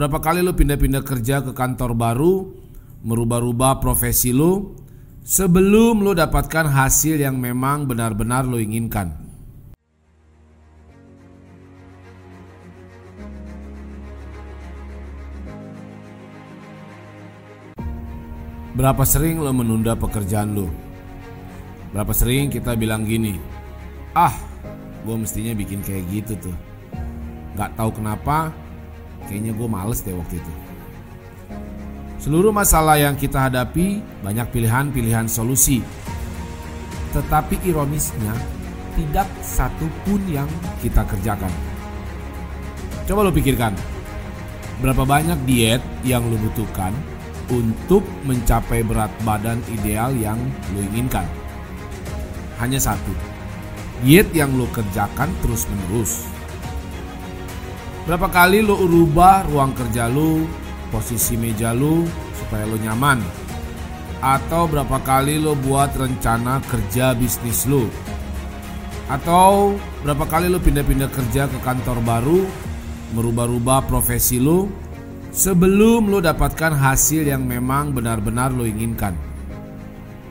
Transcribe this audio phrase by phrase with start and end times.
[0.00, 2.48] Berapa kali lo pindah-pindah kerja ke kantor baru,
[3.04, 4.72] merubah-rubah profesi lo,
[5.20, 9.12] sebelum lo dapatkan hasil yang memang benar-benar lo inginkan.
[18.72, 20.72] Berapa sering lo menunda pekerjaan lo?
[21.92, 23.36] Berapa sering kita bilang gini,
[24.16, 24.32] ah,
[25.04, 26.56] gue mestinya bikin kayak gitu tuh.
[27.52, 28.48] Gak tahu kenapa,
[29.26, 30.52] kayaknya gue males deh waktu itu.
[32.20, 35.80] Seluruh masalah yang kita hadapi banyak pilihan-pilihan solusi.
[37.16, 38.36] Tetapi ironisnya,
[38.94, 40.46] tidak satu pun yang
[40.78, 41.50] kita kerjakan.
[43.08, 43.74] Coba lo pikirkan,
[44.78, 46.94] berapa banyak diet yang lo butuhkan
[47.50, 50.38] untuk mencapai berat badan ideal yang
[50.70, 51.26] lo inginkan?
[52.62, 53.10] Hanya satu,
[54.06, 56.29] diet yang lo kerjakan terus-menerus.
[58.08, 60.48] Berapa kali lo ubah ruang kerja lo,
[60.88, 63.20] posisi meja lo supaya lo nyaman?
[64.24, 67.84] Atau berapa kali lo buat rencana kerja bisnis lo?
[69.12, 72.40] Atau berapa kali lo pindah-pindah kerja ke kantor baru,
[73.12, 74.64] merubah-rubah profesi lo
[75.28, 79.12] sebelum lo dapatkan hasil yang memang benar-benar lo inginkan?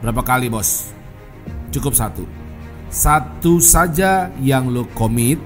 [0.00, 0.88] Berapa kali bos?
[1.68, 2.24] Cukup satu.
[2.88, 5.36] Satu saja yang lo komit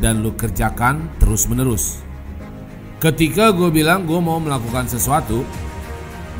[0.00, 2.04] dan lo kerjakan terus-menerus.
[3.00, 5.44] Ketika gue bilang gue mau melakukan sesuatu,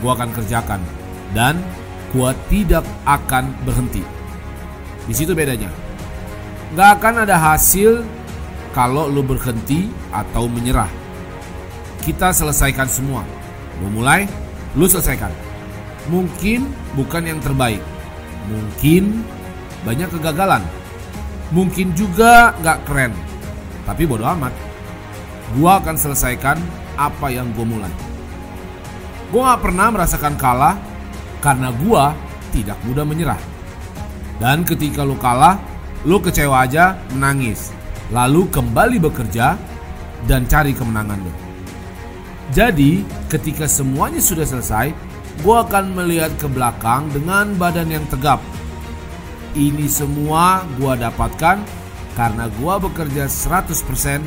[0.00, 0.80] gue akan kerjakan
[1.32, 1.60] dan
[2.12, 4.04] gue tidak akan berhenti.
[5.06, 5.70] Di situ bedanya.
[6.74, 8.02] Gak akan ada hasil
[8.74, 10.90] kalau lo berhenti atau menyerah.
[12.02, 13.22] Kita selesaikan semua.
[13.80, 14.26] Lo mulai,
[14.74, 15.30] lo selesaikan.
[16.10, 16.66] Mungkin
[16.98, 17.82] bukan yang terbaik.
[18.50, 19.22] Mungkin
[19.86, 20.62] banyak kegagalan.
[21.54, 23.14] Mungkin juga gak keren.
[23.86, 24.50] Tapi bodoh amat.
[25.54, 26.58] Gua akan selesaikan
[26.98, 27.92] apa yang gue mulai.
[29.30, 30.74] Gue gak pernah merasakan kalah
[31.38, 32.14] karena gua
[32.50, 33.38] tidak mudah menyerah.
[34.42, 35.56] Dan ketika lu kalah,
[36.02, 37.70] lu kecewa aja, menangis.
[38.10, 39.56] Lalu kembali bekerja
[40.26, 41.32] dan cari kemenangan lu.
[42.54, 44.94] Jadi, ketika semuanya sudah selesai,
[45.42, 48.38] gua akan melihat ke belakang dengan badan yang tegap.
[49.56, 51.64] Ini semua gua dapatkan
[52.16, 54.24] karena gua bekerja 100%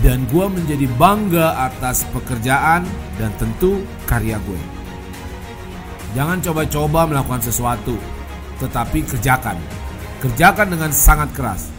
[0.00, 2.86] dan gua menjadi bangga atas pekerjaan
[3.18, 4.60] dan tentu karya gue.
[6.14, 7.98] Jangan coba-coba melakukan sesuatu,
[8.62, 9.58] tetapi kerjakan.
[10.22, 11.74] Kerjakan dengan sangat keras.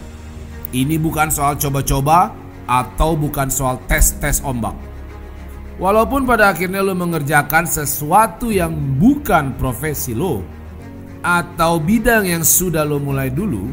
[0.76, 2.36] Ini bukan soal coba-coba
[2.68, 4.76] atau bukan soal tes-tes ombak.
[5.80, 10.40] Walaupun pada akhirnya lo mengerjakan sesuatu yang bukan profesi lo
[11.20, 13.72] atau bidang yang sudah lo mulai dulu,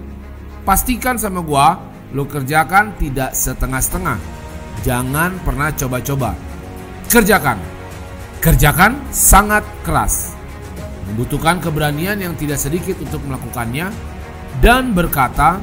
[0.64, 1.80] pastikan sama gua
[2.14, 4.18] lo kerjakan tidak setengah-setengah.
[4.86, 6.38] Jangan pernah coba-coba.
[7.10, 7.58] Kerjakan.
[8.40, 10.36] Kerjakan sangat keras.
[11.10, 13.92] Membutuhkan keberanian yang tidak sedikit untuk melakukannya
[14.62, 15.60] dan berkata,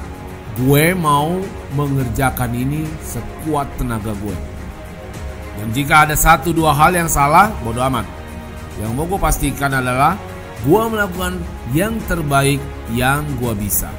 [0.58, 1.40] "Gue mau
[1.76, 4.36] mengerjakan ini sekuat tenaga gue."
[5.60, 8.08] Dan jika ada satu dua hal yang salah, bodoh amat.
[8.80, 10.16] Yang mau gue pastikan adalah
[10.64, 11.36] gue melakukan
[11.76, 12.60] yang terbaik
[12.96, 13.92] yang gue bisa.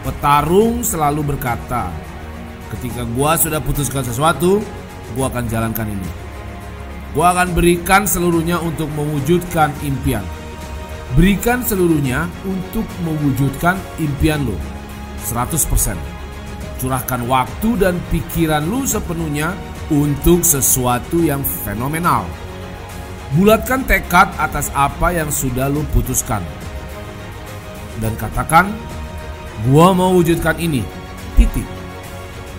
[0.00, 1.92] Petarung selalu berkata,
[2.72, 4.64] ketika gue sudah putuskan sesuatu,
[5.12, 6.10] gue akan jalankan ini.
[7.12, 10.24] Gue akan berikan seluruhnya untuk mewujudkan impian.
[11.18, 14.56] Berikan seluruhnya untuk mewujudkan impian lo.
[15.26, 15.98] 100%.
[16.80, 19.52] Curahkan waktu dan pikiran lu sepenuhnya
[19.92, 22.24] untuk sesuatu yang fenomenal.
[23.36, 26.40] Bulatkan tekad atas apa yang sudah lu putuskan.
[28.00, 28.70] Dan katakan,
[29.68, 30.84] gua mau wujudkan ini.
[31.34, 31.66] Titik.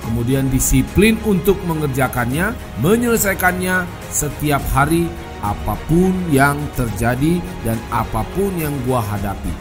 [0.02, 2.52] Kemudian disiplin untuk mengerjakannya,
[2.82, 5.06] menyelesaikannya setiap hari
[5.42, 9.54] apa pun yang terjadi dan apa pun yang gua hadapi.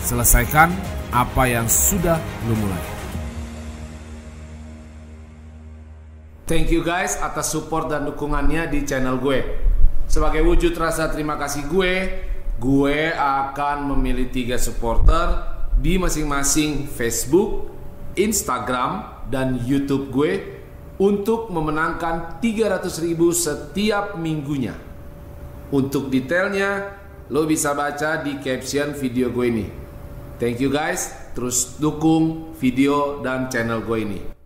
[0.00, 0.72] Selesaikan
[1.10, 2.16] apa yang sudah
[2.48, 2.84] lu mulai.
[6.50, 9.38] Thank you guys atas support dan dukungannya di channel gue.
[10.10, 11.94] Sebagai wujud rasa terima kasih gue,
[12.58, 17.72] gue akan memilih tiga supporter di masing-masing Facebook,
[18.12, 20.60] Instagram, dan YouTube gue
[21.00, 24.76] untuk memenangkan 300 ribu setiap minggunya.
[25.72, 27.00] Untuk detailnya,
[27.32, 29.66] lo bisa baca di caption video gue ini.
[30.36, 34.39] Thank you guys, terus dukung video dan channel gue ini.